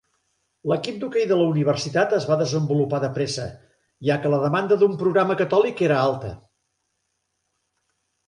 L'equip 0.69 0.95
d'hoquei 1.01 1.25
de 1.31 1.35
la 1.41 1.49
universitat 1.49 2.13
es 2.19 2.23
va 2.29 2.37
desenvolupar 2.39 3.01
de 3.03 3.11
pressa, 3.17 3.45
ja 4.09 4.17
que 4.23 4.31
la 4.35 4.39
demanda 4.45 4.77
d'un 4.83 4.97
programa 5.01 5.37
catòlic 5.43 5.83
era 5.91 5.99
alta. 6.07 6.33